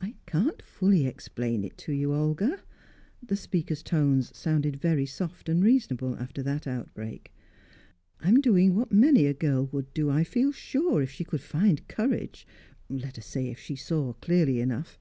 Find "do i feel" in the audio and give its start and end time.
9.94-10.50